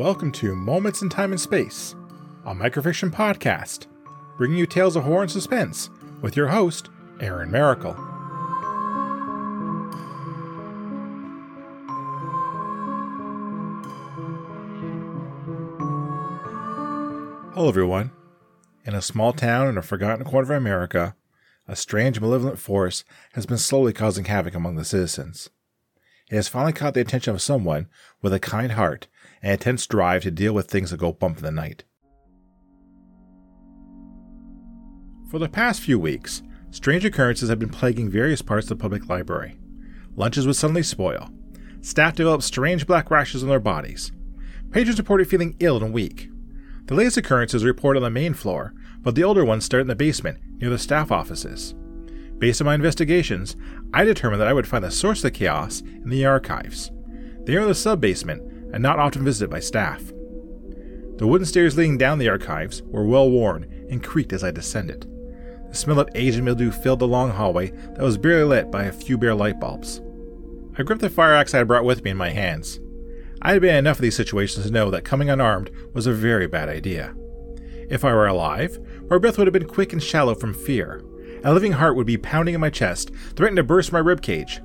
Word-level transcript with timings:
Welcome 0.00 0.32
to 0.32 0.56
Moments 0.56 1.02
in 1.02 1.10
Time 1.10 1.30
and 1.30 1.38
Space, 1.38 1.94
a 2.46 2.54
microfiction 2.54 3.10
podcast, 3.10 3.86
bringing 4.38 4.56
you 4.56 4.64
tales 4.64 4.96
of 4.96 5.04
horror 5.04 5.20
and 5.20 5.30
suspense 5.30 5.90
with 6.22 6.36
your 6.36 6.48
host, 6.48 6.88
Aaron 7.20 7.50
Maracle. 7.50 7.94
Hello, 17.52 17.68
everyone. 17.68 18.10
In 18.86 18.94
a 18.94 19.02
small 19.02 19.34
town 19.34 19.68
in 19.68 19.76
a 19.76 19.82
forgotten 19.82 20.24
corner 20.24 20.44
of 20.44 20.50
America, 20.62 21.14
a 21.68 21.76
strange 21.76 22.22
malevolent 22.22 22.58
force 22.58 23.04
has 23.34 23.44
been 23.44 23.58
slowly 23.58 23.92
causing 23.92 24.24
havoc 24.24 24.54
among 24.54 24.76
the 24.76 24.84
citizens. 24.86 25.50
It 26.30 26.36
has 26.36 26.48
finally 26.48 26.72
caught 26.72 26.94
the 26.94 27.02
attention 27.02 27.34
of 27.34 27.42
someone 27.42 27.88
with 28.22 28.32
a 28.32 28.40
kind 28.40 28.72
heart 28.72 29.08
and 29.42 29.52
intense 29.52 29.86
drive 29.86 30.22
to 30.22 30.30
deal 30.30 30.52
with 30.52 30.68
things 30.68 30.90
that 30.90 30.98
go 30.98 31.12
bump 31.12 31.38
in 31.38 31.44
the 31.44 31.50
night. 31.50 31.84
For 35.30 35.38
the 35.38 35.48
past 35.48 35.80
few 35.80 35.98
weeks, 35.98 36.42
strange 36.70 37.04
occurrences 37.04 37.48
have 37.48 37.58
been 37.58 37.68
plaguing 37.68 38.10
various 38.10 38.42
parts 38.42 38.70
of 38.70 38.76
the 38.76 38.82
public 38.82 39.08
library. 39.08 39.58
Lunches 40.16 40.46
would 40.46 40.56
suddenly 40.56 40.82
spoil. 40.82 41.30
Staff 41.82 42.16
developed 42.16 42.44
strange 42.44 42.86
black 42.86 43.10
rashes 43.10 43.42
on 43.42 43.48
their 43.48 43.60
bodies. 43.60 44.12
Patrons 44.70 44.98
reported 44.98 45.28
feeling 45.28 45.56
ill 45.60 45.82
and 45.82 45.92
weak. 45.92 46.28
The 46.86 46.94
latest 46.94 47.16
occurrences 47.16 47.64
reported 47.64 48.00
on 48.00 48.04
the 48.04 48.10
main 48.10 48.34
floor, 48.34 48.74
but 49.00 49.14
the 49.14 49.24
older 49.24 49.44
ones 49.44 49.64
start 49.64 49.82
in 49.82 49.86
the 49.86 49.94
basement 49.94 50.38
near 50.58 50.70
the 50.70 50.78
staff 50.78 51.12
offices. 51.12 51.74
Based 52.38 52.60
on 52.60 52.66
my 52.66 52.74
investigations, 52.74 53.54
I 53.94 54.04
determined 54.04 54.40
that 54.40 54.48
I 54.48 54.52
would 54.52 54.66
find 54.66 54.82
the 54.82 54.90
source 54.90 55.20
of 55.20 55.24
the 55.24 55.30
chaos 55.30 55.80
in 55.80 56.08
the 56.08 56.26
archives. 56.26 56.90
They 57.44 57.56
are 57.56 57.60
in 57.60 57.68
the 57.68 57.74
sub 57.74 58.00
basement 58.00 58.42
and 58.72 58.82
not 58.82 58.98
often 58.98 59.24
visited 59.24 59.50
by 59.50 59.60
staff. 59.60 60.02
The 61.16 61.26
wooden 61.26 61.46
stairs 61.46 61.76
leading 61.76 61.98
down 61.98 62.18
the 62.18 62.28
archives 62.28 62.82
were 62.82 63.04
well 63.04 63.30
worn 63.30 63.86
and 63.90 64.02
creaked 64.02 64.32
as 64.32 64.42
I 64.42 64.50
descended. 64.50 65.06
The 65.68 65.76
smell 65.76 66.00
of 66.00 66.08
Asian 66.14 66.44
mildew 66.44 66.70
filled 66.70 67.00
the 67.00 67.06
long 67.06 67.30
hallway 67.30 67.70
that 67.70 68.02
was 68.02 68.18
barely 68.18 68.44
lit 68.44 68.70
by 68.70 68.84
a 68.84 68.92
few 68.92 69.18
bare 69.18 69.34
light 69.34 69.60
bulbs. 69.60 70.00
I 70.78 70.82
gripped 70.82 71.02
the 71.02 71.10
fire 71.10 71.34
axe 71.34 71.54
I 71.54 71.58
had 71.58 71.68
brought 71.68 71.84
with 71.84 72.02
me 72.02 72.10
in 72.10 72.16
my 72.16 72.30
hands. 72.30 72.80
I 73.42 73.52
had 73.52 73.62
been 73.62 73.70
in 73.70 73.76
enough 73.76 73.98
of 73.98 74.02
these 74.02 74.16
situations 74.16 74.66
to 74.66 74.72
know 74.72 74.90
that 74.90 75.04
coming 75.04 75.30
unarmed 75.30 75.70
was 75.92 76.06
a 76.06 76.12
very 76.12 76.46
bad 76.46 76.68
idea. 76.68 77.14
If 77.88 78.04
I 78.04 78.12
were 78.12 78.26
alive, 78.26 78.78
my 79.08 79.18
breath 79.18 79.38
would 79.38 79.46
have 79.46 79.52
been 79.52 79.66
quick 79.66 79.92
and 79.92 80.02
shallow 80.02 80.34
from 80.34 80.54
fear, 80.54 81.02
a 81.42 81.54
living 81.54 81.72
heart 81.72 81.96
would 81.96 82.06
be 82.06 82.18
pounding 82.18 82.54
in 82.54 82.60
my 82.60 82.70
chest, 82.70 83.10
threatening 83.34 83.56
to 83.56 83.62
burst 83.62 83.92
my 83.92 83.98
rib 83.98 84.22
cage. 84.22 84.60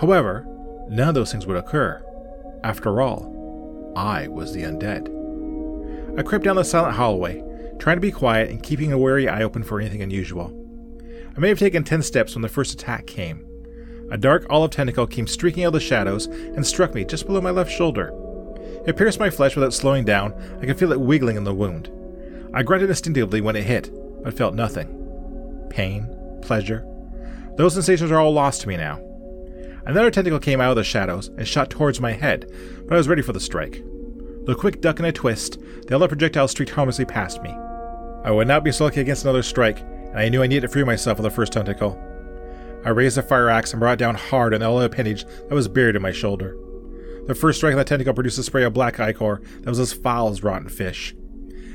However, 0.00 0.46
none 0.88 1.08
of 1.08 1.14
those 1.14 1.32
things 1.32 1.46
would 1.46 1.56
occur. 1.56 2.04
After 2.62 3.00
all, 3.00 3.39
I 3.96 4.28
was 4.28 4.52
the 4.52 4.62
undead. 4.62 5.08
I 6.18 6.22
crept 6.22 6.44
down 6.44 6.56
the 6.56 6.64
silent 6.64 6.96
hallway, 6.96 7.42
trying 7.78 7.96
to 7.96 8.00
be 8.00 8.12
quiet 8.12 8.50
and 8.50 8.62
keeping 8.62 8.92
a 8.92 8.98
wary 8.98 9.28
eye 9.28 9.42
open 9.42 9.62
for 9.62 9.80
anything 9.80 10.02
unusual. 10.02 10.56
I 11.36 11.40
may 11.40 11.48
have 11.48 11.58
taken 11.58 11.84
ten 11.84 12.02
steps 12.02 12.34
when 12.34 12.42
the 12.42 12.48
first 12.48 12.72
attack 12.72 13.06
came. 13.06 13.46
A 14.10 14.18
dark 14.18 14.46
olive 14.50 14.72
tentacle 14.72 15.06
came 15.06 15.26
streaking 15.26 15.64
out 15.64 15.68
of 15.68 15.72
the 15.74 15.80
shadows 15.80 16.26
and 16.26 16.66
struck 16.66 16.94
me 16.94 17.04
just 17.04 17.26
below 17.26 17.40
my 17.40 17.50
left 17.50 17.70
shoulder. 17.70 18.12
It 18.86 18.96
pierced 18.96 19.20
my 19.20 19.30
flesh 19.30 19.54
without 19.54 19.74
slowing 19.74 20.04
down. 20.04 20.34
I 20.60 20.66
could 20.66 20.78
feel 20.78 20.92
it 20.92 21.00
wiggling 21.00 21.36
in 21.36 21.44
the 21.44 21.54
wound. 21.54 21.90
I 22.52 22.62
grunted 22.62 22.90
instinctively 22.90 23.40
when 23.40 23.56
it 23.56 23.64
hit, 23.64 23.90
but 24.22 24.36
felt 24.36 24.54
nothing 24.54 24.96
pain, 25.70 26.06
pleasure. 26.42 26.84
Those 27.56 27.74
sensations 27.74 28.10
are 28.10 28.18
all 28.18 28.32
lost 28.32 28.62
to 28.62 28.68
me 28.68 28.76
now. 28.76 29.00
Another 29.90 30.12
tentacle 30.12 30.38
came 30.38 30.60
out 30.60 30.70
of 30.70 30.76
the 30.76 30.84
shadows 30.84 31.32
and 31.36 31.48
shot 31.48 31.68
towards 31.68 32.00
my 32.00 32.12
head, 32.12 32.48
but 32.86 32.94
I 32.94 32.96
was 32.96 33.08
ready 33.08 33.22
for 33.22 33.32
the 33.32 33.40
strike. 33.40 33.82
The 34.44 34.54
quick 34.54 34.80
duck 34.80 35.00
and 35.00 35.08
a 35.08 35.10
twist, 35.10 35.58
the 35.88 35.96
other 35.96 36.06
projectile 36.06 36.46
streaked 36.46 36.70
harmlessly 36.70 37.04
past 37.04 37.42
me. 37.42 37.50
I 38.22 38.30
would 38.30 38.46
not 38.46 38.62
be 38.62 38.70
so 38.70 38.84
lucky 38.84 39.00
against 39.00 39.24
another 39.24 39.42
strike, 39.42 39.80
and 39.80 40.16
I 40.16 40.28
knew 40.28 40.44
I 40.44 40.46
needed 40.46 40.60
to 40.60 40.68
free 40.68 40.84
myself 40.84 41.18
of 41.18 41.24
the 41.24 41.30
first 41.30 41.52
tentacle. 41.52 42.00
I 42.84 42.90
raised 42.90 43.16
the 43.16 43.22
fire 43.24 43.50
axe 43.50 43.72
and 43.72 43.80
brought 43.80 43.94
it 43.94 43.98
down 43.98 44.14
hard 44.14 44.54
on 44.54 44.60
the 44.60 44.70
other 44.70 44.84
appendage 44.84 45.24
that 45.24 45.54
was 45.56 45.66
buried 45.66 45.96
in 45.96 46.02
my 46.02 46.12
shoulder. 46.12 46.56
The 47.26 47.34
first 47.34 47.58
strike 47.58 47.72
on 47.72 47.78
the 47.78 47.84
tentacle 47.84 48.14
produced 48.14 48.38
a 48.38 48.44
spray 48.44 48.62
of 48.62 48.72
black 48.72 49.00
ichor 49.00 49.42
that 49.62 49.70
was 49.70 49.80
as 49.80 49.92
foul 49.92 50.28
as 50.28 50.44
rotten 50.44 50.68
fish. 50.68 51.16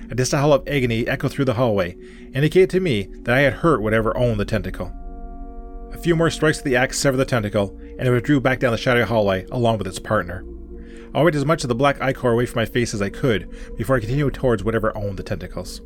A 0.09 0.15
distant 0.15 0.39
howl 0.39 0.53
of 0.53 0.67
agony 0.69 1.05
echoed 1.05 1.33
through 1.33 1.45
the 1.45 1.55
hallway, 1.55 1.97
indicating 2.33 2.69
to 2.69 2.79
me 2.79 3.09
that 3.23 3.35
I 3.35 3.41
had 3.41 3.55
hurt 3.55 3.81
whatever 3.81 4.15
owned 4.15 4.39
the 4.39 4.45
tentacle. 4.45 4.93
A 5.91 5.97
few 5.97 6.15
more 6.15 6.29
strikes 6.29 6.59
of 6.59 6.63
the 6.63 6.77
axe 6.77 6.97
severed 6.97 7.17
the 7.17 7.25
tentacle, 7.25 7.77
and 7.97 8.07
it 8.07 8.11
withdrew 8.11 8.39
back 8.39 8.59
down 8.59 8.71
the 8.71 8.77
shadowy 8.77 9.03
hallway 9.03 9.45
along 9.51 9.77
with 9.77 9.87
its 9.87 9.99
partner. 9.99 10.45
I 11.13 11.23
wiped 11.23 11.35
as 11.35 11.45
much 11.45 11.63
of 11.63 11.69
the 11.69 11.75
black 11.75 12.01
ichor 12.01 12.31
away 12.31 12.45
from 12.45 12.59
my 12.59 12.65
face 12.65 12.93
as 12.93 13.01
I 13.01 13.09
could 13.09 13.49
before 13.77 13.95
I 13.95 13.99
continued 13.99 14.33
towards 14.33 14.63
whatever 14.63 14.95
owned 14.97 15.17
the 15.17 15.23
tentacles. 15.23 15.81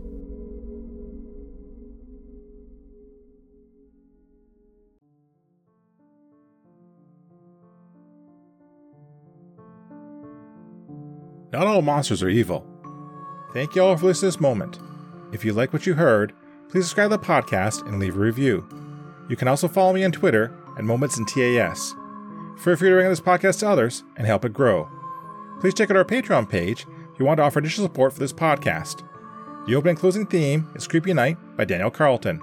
Not 11.51 11.67
all 11.67 11.81
monsters 11.81 12.21
are 12.21 12.29
evil. 12.29 12.65
Thank 13.53 13.75
you 13.75 13.83
all 13.83 13.97
for 13.97 14.05
listening 14.05 14.31
to 14.31 14.37
this 14.37 14.41
moment. 14.41 14.79
If 15.33 15.43
you 15.43 15.53
like 15.53 15.73
what 15.73 15.85
you 15.85 15.95
heard, 15.95 16.33
please 16.69 16.85
subscribe 16.85 17.09
to 17.11 17.17
the 17.17 17.23
podcast 17.23 17.87
and 17.87 17.99
leave 17.99 18.15
a 18.15 18.19
review. 18.19 18.67
You 19.29 19.35
can 19.35 19.47
also 19.47 19.67
follow 19.67 19.93
me 19.93 20.03
on 20.03 20.11
Twitter 20.11 20.55
at 20.77 20.83
Moments 20.83 21.17
in 21.17 21.25
TAS. 21.25 21.93
Feel 22.59 22.75
free 22.75 22.89
to 22.89 22.95
recommend 22.95 23.11
this 23.13 23.21
podcast 23.21 23.59
to 23.59 23.69
others 23.69 24.03
and 24.17 24.27
help 24.27 24.43
it 24.43 24.53
grow. 24.53 24.89
Please 25.61 25.73
check 25.73 25.89
out 25.89 25.97
our 25.97 26.05
Patreon 26.05 26.49
page 26.49 26.85
if 27.13 27.19
you 27.19 27.25
want 27.25 27.37
to 27.37 27.43
offer 27.43 27.59
additional 27.59 27.87
support 27.87 28.13
for 28.13 28.19
this 28.19 28.33
podcast. 28.33 29.03
The 29.65 29.75
opening 29.75 29.91
and 29.91 29.99
closing 29.99 30.25
theme 30.25 30.69
is 30.75 30.87
Creepy 30.87 31.13
Night 31.13 31.37
by 31.55 31.65
Daniel 31.65 31.91
Carlton. 31.91 32.41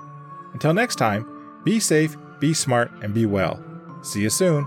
Until 0.53 0.72
next 0.72 0.97
time, 0.97 1.60
be 1.65 1.81
safe, 1.81 2.16
be 2.41 2.55
smart, 2.55 2.91
and 3.03 3.12
be 3.12 3.26
well. 3.26 3.62
See 4.03 4.22
you 4.22 4.31
soon. 4.31 4.66